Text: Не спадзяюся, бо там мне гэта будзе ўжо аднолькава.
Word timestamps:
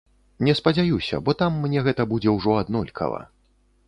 Не 0.45 0.53
спадзяюся, 0.59 1.19
бо 1.27 1.35
там 1.41 1.59
мне 1.65 1.83
гэта 1.87 2.05
будзе 2.13 2.33
ўжо 2.37 2.57
аднолькава. 2.63 3.21